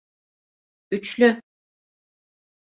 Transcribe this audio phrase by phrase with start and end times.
[0.91, 1.41] Üçlü…